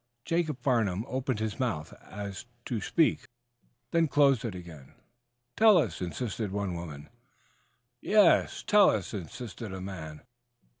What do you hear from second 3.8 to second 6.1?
then closed it again. "Tell us,"